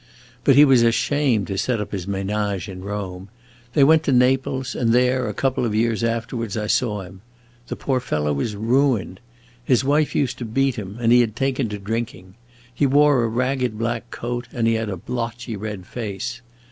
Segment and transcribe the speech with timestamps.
[0.43, 3.29] But he was ashamed to set up his menage in Rome.
[3.73, 7.21] They went to Naples, and there, a couple of years afterwards, I saw him.
[7.67, 9.19] The poor fellow was ruined.
[9.63, 12.33] His wife used to beat him, and he had taken to drinking.
[12.73, 16.41] He wore a ragged black coat, and he had a blotchy, red face.